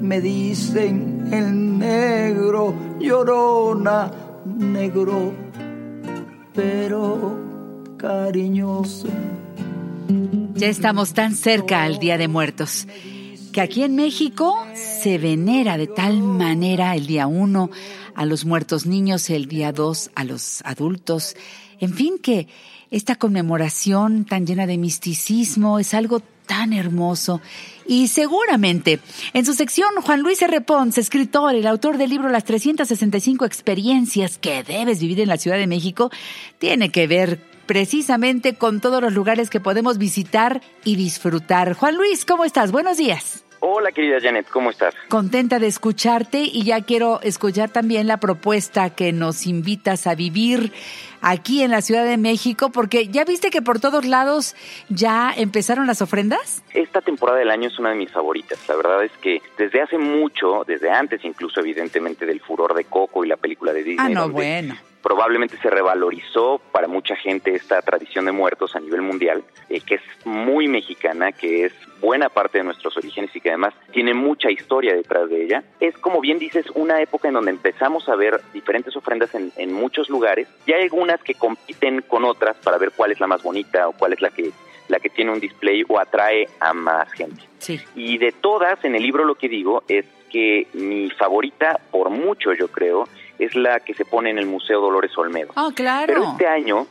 Me 0.00 0.20
dicen 0.20 1.28
el 1.32 1.78
negro, 1.78 2.74
llorona, 3.00 4.12
negro, 4.44 5.32
pero 6.54 7.96
cariñoso. 7.96 9.08
Ya 10.54 10.68
estamos 10.68 11.12
tan 11.12 11.34
cerca 11.34 11.82
al 11.82 11.98
Día 11.98 12.18
de 12.18 12.28
Muertos 12.28 12.86
que 13.56 13.62
aquí 13.62 13.84
en 13.84 13.96
México 13.96 14.54
se 14.74 15.16
venera 15.16 15.78
de 15.78 15.86
tal 15.86 16.22
manera 16.22 16.94
el 16.94 17.06
día 17.06 17.26
uno 17.26 17.70
a 18.14 18.26
los 18.26 18.44
muertos 18.44 18.84
niños, 18.84 19.30
el 19.30 19.46
día 19.46 19.72
dos 19.72 20.10
a 20.14 20.24
los 20.24 20.60
adultos. 20.66 21.34
En 21.80 21.94
fin, 21.94 22.18
que 22.18 22.48
esta 22.90 23.16
conmemoración 23.16 24.26
tan 24.26 24.46
llena 24.46 24.66
de 24.66 24.76
misticismo 24.76 25.78
es 25.78 25.94
algo 25.94 26.20
tan 26.46 26.72
hermoso. 26.72 27.40
Y 27.86 28.08
seguramente, 28.08 29.00
en 29.32 29.44
su 29.44 29.54
sección, 29.54 29.88
Juan 30.02 30.20
Luis 30.20 30.40
R. 30.42 30.60
Pons, 30.60 30.98
escritor, 30.98 31.54
el 31.54 31.66
autor 31.66 31.98
del 31.98 32.10
libro 32.10 32.28
Las 32.28 32.44
365 32.44 33.44
experiencias 33.44 34.38
que 34.38 34.62
debes 34.62 35.00
vivir 35.00 35.20
en 35.20 35.28
la 35.28 35.38
Ciudad 35.38 35.58
de 35.58 35.66
México, 35.66 36.10
tiene 36.58 36.90
que 36.90 37.06
ver 37.06 37.40
precisamente 37.66 38.54
con 38.54 38.80
todos 38.80 39.02
los 39.02 39.12
lugares 39.12 39.50
que 39.50 39.60
podemos 39.60 39.98
visitar 39.98 40.62
y 40.84 40.96
disfrutar. 40.96 41.74
Juan 41.74 41.96
Luis, 41.96 42.24
¿cómo 42.24 42.44
estás? 42.44 42.72
Buenos 42.72 42.96
días. 42.96 43.45
Hola 43.68 43.90
querida 43.90 44.18
Janet, 44.22 44.46
¿cómo 44.48 44.70
estás? 44.70 44.94
Contenta 45.08 45.58
de 45.58 45.66
escucharte 45.66 46.38
y 46.38 46.62
ya 46.62 46.82
quiero 46.82 47.20
escuchar 47.22 47.68
también 47.68 48.06
la 48.06 48.18
propuesta 48.18 48.90
que 48.90 49.10
nos 49.10 49.44
invitas 49.44 50.06
a 50.06 50.14
vivir 50.14 50.72
aquí 51.20 51.64
en 51.64 51.72
la 51.72 51.80
Ciudad 51.80 52.04
de 52.04 52.16
México, 52.16 52.70
porque 52.70 53.08
ya 53.08 53.24
viste 53.24 53.50
que 53.50 53.62
por 53.62 53.80
todos 53.80 54.04
lados 54.04 54.54
ya 54.88 55.32
empezaron 55.36 55.88
las 55.88 56.00
ofrendas. 56.00 56.62
Esta 56.74 57.00
temporada 57.00 57.40
del 57.40 57.50
año 57.50 57.66
es 57.66 57.76
una 57.80 57.90
de 57.90 57.96
mis 57.96 58.12
favoritas. 58.12 58.56
La 58.68 58.76
verdad 58.76 59.02
es 59.02 59.10
que 59.20 59.42
desde 59.58 59.82
hace 59.82 59.98
mucho, 59.98 60.62
desde 60.64 60.92
antes 60.92 61.24
incluso 61.24 61.58
evidentemente 61.58 62.24
del 62.24 62.40
furor 62.40 62.72
de 62.72 62.84
Coco 62.84 63.24
y 63.24 63.28
la 63.28 63.36
película 63.36 63.72
de 63.72 63.82
Disney. 63.82 63.98
Ah, 63.98 64.08
no, 64.08 64.28
bueno 64.28 64.76
probablemente 65.06 65.56
se 65.58 65.70
revalorizó 65.70 66.60
para 66.72 66.88
mucha 66.88 67.14
gente 67.14 67.54
esta 67.54 67.80
tradición 67.80 68.24
de 68.24 68.32
muertos 68.32 68.74
a 68.74 68.80
nivel 68.80 69.02
mundial, 69.02 69.44
eh, 69.68 69.80
que 69.80 69.94
es 69.94 70.02
muy 70.24 70.66
mexicana, 70.66 71.30
que 71.30 71.66
es 71.66 71.72
buena 72.00 72.28
parte 72.28 72.58
de 72.58 72.64
nuestros 72.64 72.96
orígenes 72.96 73.30
y 73.36 73.40
que 73.40 73.50
además 73.50 73.72
tiene 73.92 74.14
mucha 74.14 74.50
historia 74.50 74.96
detrás 74.96 75.30
de 75.30 75.44
ella. 75.44 75.62
Es 75.78 75.96
como 75.96 76.20
bien 76.20 76.40
dices, 76.40 76.66
una 76.74 77.00
época 77.00 77.28
en 77.28 77.34
donde 77.34 77.52
empezamos 77.52 78.08
a 78.08 78.16
ver 78.16 78.40
diferentes 78.52 78.96
ofrendas 78.96 79.32
en, 79.36 79.52
en 79.56 79.72
muchos 79.72 80.10
lugares 80.10 80.48
y 80.66 80.72
hay 80.72 80.82
algunas 80.82 81.22
que 81.22 81.34
compiten 81.34 82.02
con 82.02 82.24
otras 82.24 82.56
para 82.56 82.76
ver 82.76 82.90
cuál 82.90 83.12
es 83.12 83.20
la 83.20 83.28
más 83.28 83.44
bonita 83.44 83.86
o 83.86 83.92
cuál 83.92 84.12
es 84.12 84.20
la 84.20 84.30
que 84.30 84.50
la 84.88 84.98
que 84.98 85.08
tiene 85.08 85.32
un 85.32 85.40
display 85.40 85.84
o 85.88 86.00
atrae 86.00 86.48
a 86.58 86.72
más 86.72 87.12
gente. 87.12 87.42
Sí. 87.58 87.80
Y 87.94 88.18
de 88.18 88.32
todas, 88.32 88.84
en 88.84 88.96
el 88.96 89.02
libro 89.04 89.24
lo 89.24 89.36
que 89.36 89.48
digo 89.48 89.84
es 89.88 90.04
que 90.30 90.66
mi 90.74 91.10
favorita, 91.10 91.80
por 91.90 92.10
mucho 92.10 92.52
yo 92.52 92.68
creo, 92.68 93.08
es 93.38 93.54
la 93.54 93.80
que 93.80 93.94
se 93.94 94.04
pone 94.04 94.30
en 94.30 94.38
el 94.38 94.46
Museo 94.46 94.80
Dolores 94.80 95.16
Olmedo. 95.16 95.52
Oh, 95.56 95.72
claro. 95.74 96.06
Pero 96.06 96.30
este 96.32 96.46
año, 96.46 96.86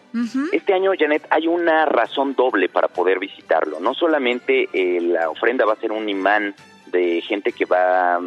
este 0.51 0.73
año, 0.73 0.91
Janet, 0.97 1.25
hay 1.29 1.47
una 1.47 1.85
razón 1.85 2.35
doble 2.35 2.69
para 2.69 2.87
poder 2.87 3.19
visitarlo. 3.19 3.79
No 3.79 3.93
solamente 3.93 4.69
eh, 4.73 5.01
la 5.01 5.29
ofrenda 5.29 5.65
va 5.65 5.73
a 5.73 5.77
ser 5.77 5.91
un 5.91 6.07
imán 6.07 6.55
de 6.87 7.21
gente 7.21 7.51
que 7.51 7.65
va, 7.65 8.19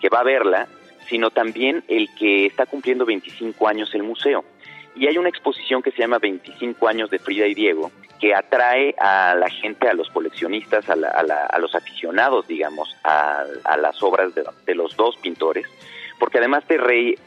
que 0.00 0.08
va 0.08 0.20
a 0.20 0.24
verla, 0.24 0.68
sino 1.08 1.30
también 1.30 1.82
el 1.88 2.08
que 2.14 2.46
está 2.46 2.66
cumpliendo 2.66 3.04
25 3.04 3.68
años 3.68 3.94
el 3.94 4.02
museo. 4.02 4.44
Y 4.94 5.06
hay 5.06 5.16
una 5.16 5.30
exposición 5.30 5.82
que 5.82 5.90
se 5.90 5.98
llama 5.98 6.18
25 6.18 6.86
años 6.86 7.10
de 7.10 7.18
Frida 7.18 7.46
y 7.46 7.54
Diego, 7.54 7.90
que 8.20 8.34
atrae 8.34 8.94
a 8.98 9.34
la 9.34 9.48
gente, 9.48 9.88
a 9.88 9.94
los 9.94 10.10
coleccionistas, 10.10 10.88
a, 10.90 10.92
a, 10.92 11.58
los 11.58 11.74
aficionados, 11.74 12.46
digamos, 12.46 12.94
a, 13.02 13.44
las 13.78 14.02
obras 14.02 14.34
de, 14.34 14.44
de 14.66 14.74
los 14.74 14.94
dos 14.96 15.16
pintores 15.16 15.66
porque 16.22 16.38
además 16.38 16.62
te, 16.68 16.78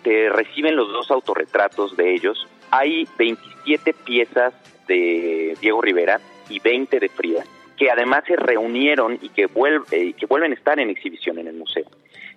te 0.03 0.29
reciben 0.29 0.77
los 0.77 0.87
dos 0.87 1.11
autorretratos 1.11 1.97
de 1.97 2.13
ellos. 2.13 2.47
Hay 2.71 3.05
27 3.17 3.91
piezas 3.91 4.53
de 4.87 5.57
Diego 5.59 5.81
Rivera 5.81 6.21
y 6.47 6.61
20 6.61 7.01
de 7.01 7.09
Frida, 7.09 7.43
que 7.75 7.91
además 7.91 8.23
se 8.25 8.37
reunieron 8.37 9.19
y 9.21 9.27
que, 9.27 9.47
vuelve, 9.47 10.13
que 10.13 10.25
vuelven 10.27 10.53
a 10.53 10.55
estar 10.55 10.79
en 10.79 10.89
exhibición 10.89 11.39
en 11.39 11.47
el 11.47 11.57
museo. 11.57 11.83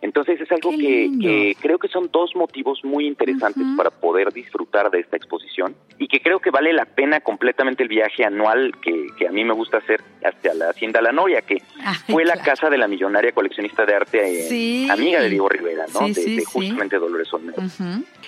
Entonces 0.01 0.41
es 0.41 0.51
algo 0.53 0.71
que, 0.71 1.57
creo 1.61 1.79
que 1.79 1.89
son 1.89 2.09
dos 2.13 2.35
motivos 2.37 2.81
muy 2.85 3.07
interesantes 3.07 3.65
para 3.77 3.91
poder 3.91 4.33
disfrutar 4.33 4.91
de 4.91 5.01
esta 5.01 5.17
exposición 5.17 5.75
y 5.99 6.07
que 6.07 6.21
creo 6.21 6.39
que 6.39 6.51
vale 6.51 6.73
la 6.73 6.85
pena 6.85 7.21
completamente 7.21 7.83
el 7.83 7.89
viaje 7.89 8.25
anual 8.25 8.73
que, 8.81 9.27
a 9.27 9.33
mí 9.33 9.45
me 9.45 9.53
gusta 9.53 9.79
hacer 9.79 10.01
hasta 10.25 10.55
la 10.55 10.71
Hacienda 10.71 11.03
La 11.03 11.13
Noria, 11.13 11.43
que 11.43 11.63
fue 12.07 12.25
la 12.25 12.37
casa 12.37 12.71
de 12.71 12.79
la 12.79 12.89
millonaria 12.89 13.33
coleccionista 13.33 13.85
de 13.85 13.95
arte 13.95 14.19
eh, 14.51 14.89
amiga 14.91 15.21
de 15.21 15.29
Diego 15.29 15.49
Rivera, 15.49 15.87
¿no? 15.93 16.09
de, 16.09 16.45
justamente 16.45 16.99
Dolores 16.99 17.33
Olmedo. 17.33 17.63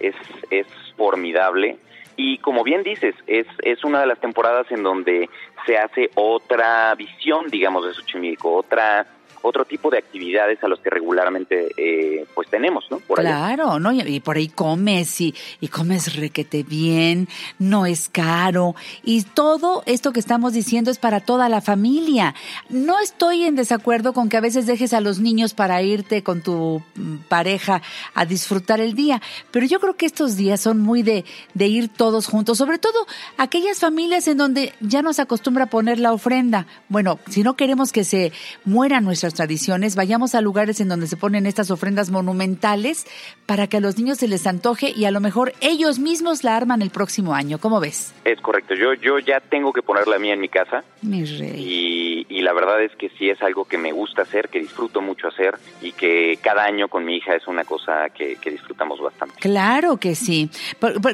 es, 0.00 0.14
es 0.50 0.66
formidable. 0.96 1.78
Y 2.16 2.38
como 2.38 2.64
bien 2.64 2.82
dices, 2.82 3.14
es, 3.28 3.46
es 3.62 3.84
una 3.84 4.00
de 4.00 4.08
las 4.08 4.20
temporadas 4.20 4.66
en 4.72 4.82
donde 4.82 5.30
se 5.66 5.78
hace 5.78 6.10
otra 6.16 6.92
visión, 6.96 7.46
digamos, 7.48 7.86
de 7.86 7.94
Xochimilco, 7.94 8.56
otra 8.56 9.06
otro 9.42 9.64
tipo 9.64 9.90
de 9.90 9.98
actividades 9.98 10.62
a 10.62 10.68
los 10.68 10.80
que 10.80 10.90
regularmente 10.90 11.72
eh, 11.76 12.26
pues 12.34 12.48
tenemos, 12.48 12.86
¿no? 12.90 12.98
claro, 13.00 13.78
¿no? 13.78 13.92
Y, 13.92 14.20
por 14.20 14.36
ahí 14.36 14.48
comes 14.48 15.20
y, 15.20 15.34
y 15.60 15.68
comes 15.68 16.16
requete 16.16 16.62
bien, 16.62 17.28
no 17.58 17.86
es 17.86 18.08
caro 18.08 18.74
y 19.02 19.22
todo 19.22 19.82
esto 19.86 20.12
que 20.12 20.20
estamos 20.20 20.52
diciendo 20.52 20.90
es 20.90 20.98
para 20.98 21.20
toda 21.20 21.48
la 21.48 21.60
familia. 21.60 22.34
No 22.68 22.98
estoy 23.00 23.44
en 23.44 23.56
desacuerdo 23.56 24.12
con 24.12 24.28
que 24.28 24.36
a 24.36 24.40
veces 24.40 24.66
dejes 24.66 24.92
a 24.92 25.00
los 25.00 25.20
niños 25.20 25.54
para 25.54 25.82
irte 25.82 26.22
con 26.22 26.42
tu 26.42 26.82
mm, 26.94 27.16
pareja 27.28 27.82
a 28.14 28.24
disfrutar 28.24 28.80
el 28.80 28.94
día, 28.94 29.20
pero 29.50 29.66
yo 29.66 29.80
creo 29.80 29.96
que 29.96 30.06
estos 30.06 30.36
días 30.36 30.60
son 30.60 30.80
muy 30.80 31.02
de, 31.02 31.24
de 31.54 31.66
ir 31.66 31.88
todos 31.88 32.26
juntos, 32.26 32.58
sobre 32.58 32.78
todo 32.78 33.06
aquellas 33.36 33.80
familias 33.80 34.28
en 34.28 34.38
donde 34.38 34.72
ya 34.80 35.02
nos 35.02 35.18
acostumbra 35.18 35.66
poner 35.66 35.98
la 35.98 36.12
ofrenda. 36.12 36.66
Bueno, 36.88 37.18
si 37.28 37.42
no 37.42 37.54
queremos 37.54 37.92
que 37.92 38.04
se 38.04 38.32
muera 38.64 39.00
nuestra 39.00 39.27
tradiciones, 39.34 39.96
vayamos 39.96 40.34
a 40.34 40.40
lugares 40.40 40.80
en 40.80 40.88
donde 40.88 41.06
se 41.06 41.16
ponen 41.16 41.46
estas 41.46 41.70
ofrendas 41.70 42.10
monumentales 42.10 43.06
para 43.46 43.66
que 43.66 43.78
a 43.78 43.80
los 43.80 43.98
niños 43.98 44.18
se 44.18 44.28
les 44.28 44.46
antoje 44.46 44.92
y 44.94 45.04
a 45.04 45.10
lo 45.10 45.20
mejor 45.20 45.52
ellos 45.60 45.98
mismos 45.98 46.44
la 46.44 46.56
arman 46.56 46.82
el 46.82 46.90
próximo 46.90 47.34
año. 47.34 47.58
¿Cómo 47.58 47.80
ves? 47.80 48.14
Es 48.24 48.40
correcto. 48.40 48.74
Yo, 48.74 48.94
yo 48.94 49.18
ya 49.18 49.40
tengo 49.40 49.72
que 49.72 49.82
poner 49.82 50.06
la 50.06 50.18
mía 50.18 50.34
en 50.34 50.40
mi 50.40 50.48
casa. 50.48 50.84
Mi 51.02 51.24
rey. 51.24 51.54
Y, 51.56 52.26
y 52.28 52.42
la 52.42 52.52
verdad 52.52 52.82
es 52.82 52.94
que 52.96 53.08
sí 53.10 53.30
es 53.30 53.40
algo 53.42 53.64
que 53.64 53.78
me 53.78 53.92
gusta 53.92 54.22
hacer, 54.22 54.48
que 54.48 54.58
disfruto 54.58 55.00
mucho 55.00 55.28
hacer 55.28 55.56
y 55.80 55.92
que 55.92 56.38
cada 56.42 56.64
año 56.64 56.88
con 56.88 57.04
mi 57.04 57.16
hija 57.16 57.34
es 57.34 57.46
una 57.46 57.64
cosa 57.64 58.08
que, 58.14 58.36
disfrutamos 58.48 59.00
bastante. 59.00 59.34
Claro 59.40 59.98
que 59.98 60.14
sí. 60.14 60.50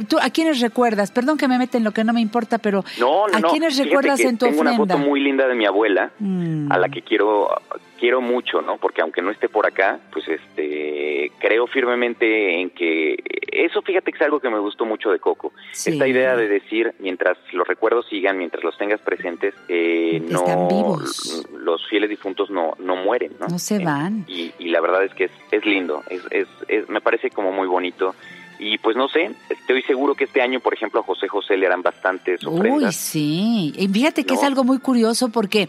¿Tú 0.09 0.19
a 0.21 0.31
quiénes 0.31 0.61
recuerdas? 0.61 1.11
Perdón 1.11 1.37
que 1.37 1.49
me 1.49 1.59
meten 1.59 1.85
lo 1.85 1.93
que 1.93 2.05
no 2.05 2.13
me 2.13 2.21
importa, 2.21 2.59
pero 2.59 2.85
no, 2.99 3.27
¿a 3.27 3.41
quiénes 3.51 3.77
recuerdas 3.77 4.21
en 4.21 4.39
tu 4.39 4.47
tengo 4.47 4.61
ofrenda? 4.61 4.73
Tengo 4.73 4.83
una 4.85 4.97
foto 4.97 4.99
muy 4.99 5.21
linda 5.21 5.47
de 5.47 5.55
mi 5.55 5.67
abuela, 5.67 6.13
mm. 6.19 6.71
a 6.71 6.79
la 6.79 6.89
que 6.89 7.03
quiero 7.03 7.49
quiero 8.05 8.21
mucho, 8.21 8.61
¿no? 8.61 8.77
Porque 8.77 9.01
aunque 9.01 9.23
no 9.23 9.31
esté 9.31 9.49
por 9.49 9.67
acá, 9.67 9.99
pues 10.13 10.29
este 10.29 11.33
creo 11.39 11.67
firmemente 11.67 12.61
en 12.61 12.69
que 12.69 13.17
eso 13.51 13.81
fíjate 13.81 14.13
que 14.13 14.19
es 14.19 14.23
algo 14.23 14.41
que 14.41 14.51
me 14.51 14.59
gustó 14.59 14.85
mucho 14.85 15.11
de 15.11 15.19
Coco. 15.19 15.55
Esta 15.73 16.07
idea 16.07 16.37
de 16.37 16.47
decir, 16.47 16.95
mientras 16.99 17.39
los 17.55 17.67
recuerdos 17.67 18.07
sigan, 18.11 18.37
mientras 18.37 18.63
los 18.63 18.77
tengas 18.77 19.01
presentes, 19.01 19.55
eh, 19.69 20.23
no 20.29 20.69
vivos. 20.69 21.47
los 21.59 21.89
fieles 21.89 22.11
difuntos 22.11 22.51
no 22.51 22.75
no 22.79 22.95
mueren, 22.95 23.33
¿no? 23.41 23.49
No 23.49 23.59
se 23.59 23.83
van. 23.83 24.27
Y, 24.29 24.53
y 24.59 24.69
la 24.69 24.83
verdad 24.83 25.03
es 25.05 25.15
que 25.15 25.25
es, 25.25 25.33
es 25.51 25.65
lindo, 25.65 26.03
es, 26.11 26.21
es, 26.31 26.49
es, 26.69 26.87
me 26.91 27.01
parece 27.01 27.31
como 27.31 27.53
muy 27.53 27.67
bonito 27.67 28.15
y 28.59 28.79
pues 28.79 28.97
no 28.97 29.09
sé, 29.09 29.35
estoy 29.49 29.83
seguro 29.83 30.15
que 30.15 30.25
este 30.25 30.41
año, 30.41 30.61
por 30.61 30.75
ejemplo, 30.75 31.01
a 31.01 31.03
José 31.03 31.29
José 31.29 31.57
le 31.57 31.67
harán 31.67 31.83
bastantes 31.83 32.45
ofrendas. 32.45 32.83
Uy, 32.83 32.93
sí. 32.93 33.73
Y 33.77 33.89
fíjate 33.89 34.25
que 34.25 34.35
es 34.35 34.43
algo 34.43 34.65
muy 34.65 34.79
curioso 34.79 35.29
porque, 35.31 35.69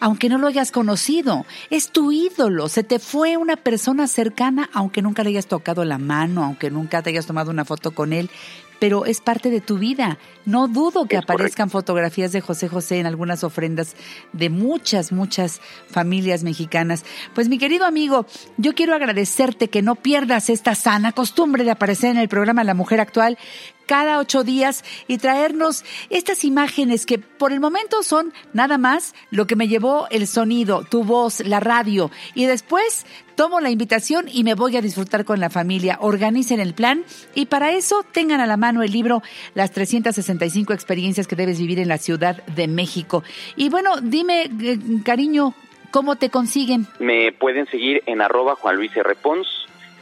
aunque 0.00 0.28
no 0.28 0.38
lo 0.38 0.46
hayas 0.46 0.70
conocido, 0.70 1.46
es 1.70 1.90
tu 1.90 2.12
ídolo. 2.12 2.68
Se 2.68 2.84
te 2.84 2.98
fue 2.98 3.36
una 3.36 3.56
persona 3.56 4.06
cercana, 4.06 4.68
aunque 4.72 5.02
nunca 5.02 5.22
le 5.22 5.30
hayas 5.30 5.46
tocado 5.46 5.84
la 5.84 5.98
mano, 5.98 6.44
aunque 6.44 6.70
nunca 6.70 7.02
te 7.02 7.10
hayas 7.10 7.26
tomado 7.26 7.50
una 7.50 7.64
foto 7.64 7.92
con 7.92 8.12
él 8.12 8.30
pero 8.78 9.06
es 9.06 9.20
parte 9.20 9.50
de 9.50 9.60
tu 9.60 9.78
vida. 9.78 10.18
No 10.44 10.68
dudo 10.68 11.06
que 11.06 11.16
aparezcan 11.16 11.70
fotografías 11.70 12.32
de 12.32 12.40
José 12.40 12.68
José 12.68 12.98
en 12.98 13.06
algunas 13.06 13.44
ofrendas 13.44 13.96
de 14.32 14.50
muchas, 14.50 15.12
muchas 15.12 15.60
familias 15.88 16.42
mexicanas. 16.42 17.04
Pues 17.34 17.48
mi 17.48 17.58
querido 17.58 17.84
amigo, 17.84 18.26
yo 18.56 18.74
quiero 18.74 18.94
agradecerte 18.94 19.68
que 19.68 19.82
no 19.82 19.96
pierdas 19.96 20.50
esta 20.50 20.74
sana 20.74 21.12
costumbre 21.12 21.64
de 21.64 21.70
aparecer 21.70 22.10
en 22.10 22.18
el 22.18 22.28
programa 22.28 22.64
La 22.64 22.74
Mujer 22.74 23.00
Actual 23.00 23.38
cada 23.86 24.18
ocho 24.18 24.44
días 24.44 24.84
y 25.08 25.18
traernos 25.18 25.84
estas 26.10 26.44
imágenes 26.44 27.06
que 27.06 27.18
por 27.18 27.52
el 27.52 27.60
momento 27.60 28.02
son 28.02 28.32
nada 28.52 28.78
más 28.78 29.14
lo 29.30 29.46
que 29.46 29.56
me 29.56 29.68
llevó 29.68 30.06
el 30.10 30.26
sonido, 30.26 30.84
tu 30.84 31.04
voz, 31.04 31.40
la 31.40 31.60
radio. 31.60 32.10
Y 32.34 32.46
después 32.46 33.06
tomo 33.36 33.60
la 33.60 33.70
invitación 33.70 34.26
y 34.32 34.42
me 34.42 34.54
voy 34.54 34.76
a 34.76 34.82
disfrutar 34.82 35.24
con 35.24 35.40
la 35.40 35.50
familia. 35.50 35.98
Organicen 36.00 36.60
el 36.60 36.74
plan 36.74 37.04
y 37.34 37.46
para 37.46 37.72
eso 37.72 38.04
tengan 38.12 38.40
a 38.40 38.46
la 38.46 38.56
mano 38.56 38.82
el 38.82 38.90
libro 38.90 39.22
Las 39.54 39.70
365 39.72 40.72
experiencias 40.72 41.26
que 41.26 41.36
debes 41.36 41.58
vivir 41.58 41.78
en 41.78 41.88
la 41.88 41.98
Ciudad 41.98 42.44
de 42.46 42.66
México. 42.66 43.22
Y 43.56 43.68
bueno, 43.68 43.96
dime, 44.02 44.50
eh, 44.60 44.78
cariño, 45.04 45.54
¿cómo 45.90 46.16
te 46.16 46.30
consiguen? 46.30 46.86
Me 46.98 47.32
pueden 47.32 47.66
seguir 47.66 48.02
en 48.06 48.20
arroba 48.20 48.56
Juan 48.56 48.76
Luis 48.76 48.96
R. 48.96 49.14
Pons, 49.16 49.46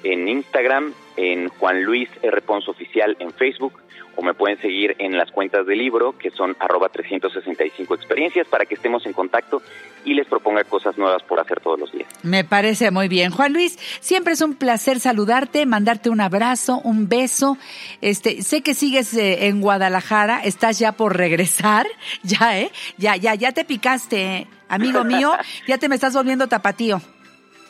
en 0.02 0.28
Instagram, 0.28 0.94
en 1.16 1.48
Juan 1.48 1.82
Luis 1.82 2.08
R. 2.22 2.42
Pons 2.42 2.68
Oficial 2.68 3.16
en 3.20 3.32
Facebook 3.32 3.80
o 4.16 4.22
me 4.22 4.34
pueden 4.34 4.60
seguir 4.60 4.94
en 4.98 5.16
las 5.16 5.30
cuentas 5.30 5.66
del 5.66 5.78
libro 5.78 6.16
que 6.18 6.30
son 6.30 6.56
arroba 6.60 6.88
365 6.88 7.94
experiencias 7.94 8.46
para 8.46 8.64
que 8.64 8.74
estemos 8.74 9.04
en 9.06 9.12
contacto 9.12 9.62
y 10.04 10.14
les 10.14 10.26
proponga 10.26 10.64
cosas 10.64 10.96
nuevas 10.98 11.22
por 11.22 11.40
hacer 11.40 11.60
todos 11.60 11.80
los 11.80 11.92
días. 11.92 12.08
Me 12.22 12.44
parece 12.44 12.90
muy 12.90 13.08
bien. 13.08 13.30
Juan 13.30 13.52
Luis, 13.52 13.78
siempre 14.00 14.34
es 14.34 14.42
un 14.42 14.54
placer 14.54 15.00
saludarte, 15.00 15.66
mandarte 15.66 16.10
un 16.10 16.20
abrazo, 16.20 16.80
un 16.84 17.08
beso. 17.08 17.56
Este, 18.00 18.42
sé 18.42 18.62
que 18.62 18.74
sigues 18.74 19.14
eh, 19.14 19.46
en 19.46 19.60
Guadalajara, 19.60 20.40
estás 20.44 20.78
ya 20.78 20.92
por 20.92 21.16
regresar, 21.16 21.86
ya, 22.22 22.58
¿eh? 22.58 22.70
Ya, 22.98 23.16
ya, 23.16 23.34
ya 23.34 23.52
te 23.52 23.64
picaste, 23.64 24.36
¿eh? 24.36 24.46
amigo 24.68 25.04
mío, 25.04 25.32
ya 25.66 25.78
te 25.78 25.88
me 25.88 25.94
estás 25.94 26.14
volviendo 26.14 26.48
tapatío. 26.48 27.00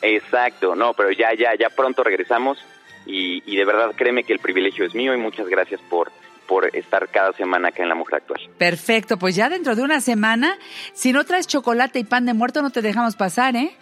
Exacto, 0.01 0.75
no, 0.75 0.93
pero 0.93 1.11
ya, 1.11 1.33
ya, 1.33 1.55
ya 1.57 1.69
pronto 1.69 2.03
regresamos 2.03 2.59
y, 3.05 3.55
de 3.55 3.65
verdad 3.65 3.91
créeme 3.95 4.23
que 4.23 4.33
el 4.33 4.39
privilegio 4.39 4.85
es 4.85 4.95
mío 4.95 5.13
y 5.13 5.17
muchas 5.17 5.47
gracias 5.47 5.79
por, 5.89 6.11
por 6.47 6.75
estar 6.75 7.07
cada 7.09 7.33
semana 7.33 7.69
acá 7.69 7.83
en 7.83 7.89
La 7.89 7.95
Mujer 7.95 8.15
Actual. 8.15 8.41
Perfecto, 8.57 9.17
pues 9.17 9.35
ya 9.35 9.49
dentro 9.49 9.75
de 9.75 9.83
una 9.83 10.01
semana, 10.01 10.57
si 10.93 11.13
no 11.13 11.23
traes 11.23 11.47
chocolate 11.47 11.99
y 11.99 12.03
pan 12.03 12.25
de 12.25 12.33
muerto, 12.33 12.61
no 12.61 12.71
te 12.71 12.81
dejamos 12.81 13.15
pasar, 13.15 13.55
¿eh? 13.55 13.75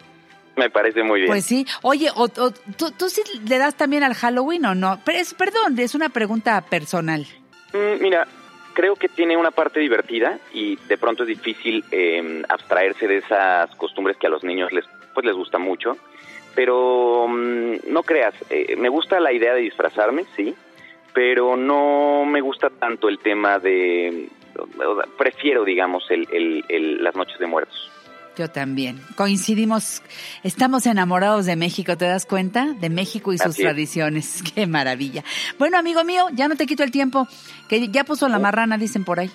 Me 0.56 0.70
parece 0.70 1.02
muy 1.02 1.20
bien. 1.20 1.30
Pues 1.30 1.44
sí. 1.44 1.66
Oye, 1.82 2.10
o, 2.14 2.28
¿tú, 2.28 3.08
sí 3.08 3.22
le 3.48 3.58
das 3.58 3.74
también 3.74 4.04
al 4.04 4.14
Halloween 4.14 4.66
o 4.66 4.74
no? 4.74 5.00
Pero 5.04 5.18
es, 5.18 5.34
perdón, 5.34 5.78
es 5.78 5.94
una 5.96 6.10
pregunta 6.10 6.60
personal. 6.60 7.26
Mm, 7.72 8.00
mira, 8.00 8.28
creo 8.72 8.94
que 8.94 9.08
tiene 9.08 9.36
una 9.36 9.50
parte 9.50 9.80
divertida 9.80 10.38
y 10.52 10.76
de 10.76 10.96
pronto 10.96 11.24
es 11.24 11.28
difícil 11.28 11.84
em, 11.90 12.44
abstraerse 12.48 13.08
de 13.08 13.18
esas 13.18 13.74
costumbres 13.76 14.16
que 14.16 14.28
a 14.28 14.30
los 14.30 14.44
niños 14.44 14.70
les, 14.72 14.84
pues 15.12 15.26
les 15.26 15.34
gusta 15.34 15.58
mucho 15.58 15.96
pero 16.54 17.26
mm, 17.28 17.90
no 17.90 18.02
creas, 18.02 18.34
eh, 18.50 18.76
me 18.76 18.88
gusta 18.88 19.20
la 19.20 19.32
idea 19.32 19.54
de 19.54 19.60
disfrazarme, 19.60 20.24
sí, 20.36 20.54
pero 21.12 21.56
no 21.56 22.24
me 22.24 22.40
gusta 22.40 22.70
tanto 22.70 23.08
el 23.08 23.18
tema 23.18 23.58
de, 23.58 24.28
prefiero, 25.16 25.64
digamos, 25.64 26.04
el, 26.10 26.64
las 27.02 27.14
noches 27.14 27.38
de 27.38 27.46
muertos. 27.46 27.90
Yo 28.36 28.50
también. 28.50 29.00
Coincidimos, 29.16 30.02
estamos 30.42 30.86
enamorados 30.86 31.46
de 31.46 31.54
México, 31.54 31.96
¿te 31.96 32.06
das 32.06 32.26
cuenta? 32.26 32.74
De 32.80 32.90
México 32.90 33.32
y 33.32 33.38
sus 33.38 33.54
tradiciones. 33.54 34.42
Qué 34.54 34.66
maravilla. 34.66 35.22
Bueno, 35.56 35.78
amigo 35.78 36.02
mío, 36.02 36.26
ya 36.32 36.48
no 36.48 36.56
te 36.56 36.66
quito 36.66 36.82
el 36.82 36.90
tiempo, 36.90 37.28
que 37.68 37.88
ya 37.88 38.02
puso 38.02 38.28
la 38.28 38.40
marrana, 38.40 38.76
dicen 38.76 39.04
por 39.04 39.20
ahí. 39.20 39.30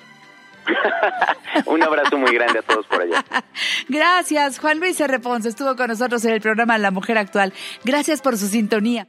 Un 1.65 1.83
abrazo 1.83 2.17
muy 2.17 2.33
grande 2.33 2.59
a 2.59 2.61
todos 2.61 2.85
por 2.87 3.01
allá. 3.01 3.23
Gracias, 3.87 4.59
Juan 4.59 4.79
Luis 4.79 4.99
R. 4.99 5.19
estuvo 5.45 5.75
con 5.75 5.87
nosotros 5.87 6.23
en 6.25 6.33
el 6.33 6.41
programa 6.41 6.77
La 6.77 6.91
Mujer 6.91 7.17
Actual. 7.17 7.53
Gracias 7.83 8.21
por 8.21 8.37
su 8.37 8.47
sintonía. 8.47 9.07